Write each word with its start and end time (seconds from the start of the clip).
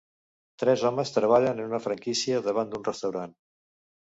Tres 0.63 0.85
homes 0.89 1.13
treballen 1.17 1.61
en 1.65 1.69
una 1.73 1.81
franquícia 1.83 2.41
davant 2.49 2.73
d'un 2.73 2.89
restaurant. 2.89 3.37